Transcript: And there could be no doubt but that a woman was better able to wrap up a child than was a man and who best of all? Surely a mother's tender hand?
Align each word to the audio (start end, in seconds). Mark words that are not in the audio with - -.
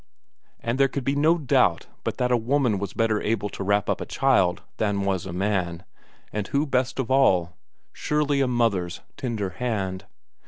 And 0.59 0.79
there 0.79 0.87
could 0.87 1.03
be 1.03 1.15
no 1.15 1.37
doubt 1.37 1.85
but 2.03 2.17
that 2.17 2.31
a 2.31 2.35
woman 2.35 2.79
was 2.79 2.91
better 2.91 3.21
able 3.21 3.49
to 3.49 3.63
wrap 3.63 3.87
up 3.87 4.01
a 4.01 4.05
child 4.07 4.63
than 4.77 5.01
was 5.05 5.27
a 5.27 5.31
man 5.31 5.85
and 6.33 6.47
who 6.47 6.65
best 6.65 6.97
of 6.97 7.11
all? 7.11 7.55
Surely 7.93 8.41
a 8.41 8.47
mother's 8.47 9.01
tender 9.15 9.51
hand? 9.51 10.07